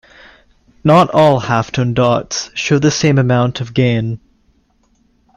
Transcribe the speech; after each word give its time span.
Not 0.83 1.11
all 1.11 1.39
halftone 1.41 1.93
dots 1.93 2.49
show 2.55 2.79
the 2.79 2.89
same 2.89 3.19
amount 3.19 3.61
of 3.61 3.71
gain. 3.75 4.19